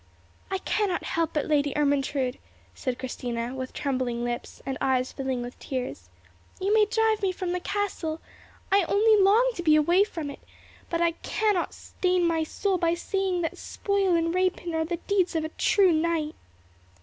"I 0.49 0.57
cannot 0.57 1.03
help 1.03 1.37
it, 1.37 1.45
Lady 1.45 1.77
Ermentrude," 1.77 2.39
said 2.73 2.97
Christina, 2.97 3.53
with 3.53 3.71
trembling 3.71 4.23
lips, 4.23 4.59
and 4.65 4.75
eyes 4.81 5.11
filling 5.11 5.43
with 5.43 5.59
tears. 5.59 6.09
"You 6.59 6.73
may 6.73 6.85
drive 6.89 7.21
me 7.21 7.31
from 7.31 7.51
the 7.51 7.59
castle—I 7.59 8.81
only 8.89 9.21
long 9.21 9.51
to 9.53 9.61
be 9.61 9.75
away 9.75 10.03
from 10.03 10.31
it; 10.31 10.39
but 10.89 11.01
I 11.01 11.11
cannot 11.11 11.75
stain 11.75 12.25
my 12.25 12.41
soul 12.43 12.79
by 12.79 12.95
saying 12.95 13.43
that 13.43 13.59
spoil 13.59 14.15
and 14.15 14.33
rapine 14.33 14.73
are 14.73 14.85
the 14.85 14.97
deeds 14.97 15.35
of 15.35 15.45
a 15.45 15.49
true 15.49 15.91
knight." 15.93 16.33